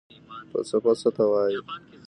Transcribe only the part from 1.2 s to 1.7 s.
وايي؟